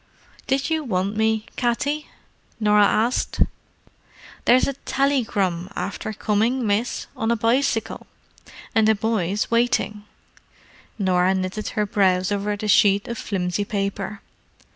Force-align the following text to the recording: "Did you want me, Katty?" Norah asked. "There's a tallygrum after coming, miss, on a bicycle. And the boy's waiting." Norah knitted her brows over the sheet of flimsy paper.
"Did 0.47 0.71
you 0.71 0.83
want 0.83 1.15
me, 1.15 1.45
Katty?" 1.57 2.07
Norah 2.59 2.87
asked. 2.87 3.39
"There's 4.45 4.67
a 4.67 4.73
tallygrum 4.73 5.71
after 5.75 6.11
coming, 6.11 6.65
miss, 6.65 7.05
on 7.15 7.29
a 7.29 7.35
bicycle. 7.35 8.07
And 8.73 8.87
the 8.87 8.95
boy's 8.95 9.51
waiting." 9.51 10.05
Norah 10.97 11.35
knitted 11.35 11.67
her 11.77 11.85
brows 11.85 12.31
over 12.31 12.57
the 12.57 12.67
sheet 12.67 13.07
of 13.07 13.19
flimsy 13.19 13.63
paper. 13.63 14.21